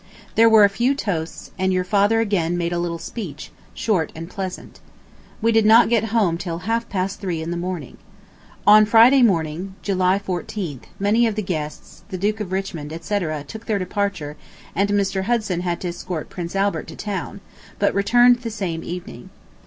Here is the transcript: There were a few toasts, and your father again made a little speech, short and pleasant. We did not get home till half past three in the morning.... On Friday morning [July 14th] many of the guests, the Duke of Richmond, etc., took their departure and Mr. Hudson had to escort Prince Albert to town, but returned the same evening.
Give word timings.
There 0.33 0.49
were 0.49 0.63
a 0.63 0.67
few 0.67 0.95
toasts, 0.95 1.51
and 1.59 1.71
your 1.71 1.83
father 1.83 2.21
again 2.21 2.57
made 2.57 2.73
a 2.73 2.79
little 2.79 2.97
speech, 2.97 3.51
short 3.75 4.11
and 4.15 4.27
pleasant. 4.27 4.79
We 5.43 5.51
did 5.51 5.63
not 5.63 5.89
get 5.89 6.05
home 6.05 6.39
till 6.39 6.57
half 6.65 6.89
past 6.89 7.19
three 7.21 7.39
in 7.39 7.51
the 7.51 7.55
morning.... 7.55 7.97
On 8.65 8.83
Friday 8.87 9.21
morning 9.21 9.75
[July 9.83 10.17
14th] 10.17 10.85
many 10.97 11.27
of 11.27 11.35
the 11.35 11.43
guests, 11.43 12.01
the 12.09 12.17
Duke 12.17 12.39
of 12.39 12.51
Richmond, 12.51 12.91
etc., 12.91 13.43
took 13.43 13.67
their 13.67 13.77
departure 13.77 14.35
and 14.73 14.89
Mr. 14.89 15.25
Hudson 15.25 15.61
had 15.61 15.79
to 15.81 15.89
escort 15.89 16.31
Prince 16.31 16.55
Albert 16.55 16.87
to 16.87 16.95
town, 16.95 17.39
but 17.77 17.93
returned 17.93 18.37
the 18.37 18.49
same 18.49 18.83
evening. 18.83 19.29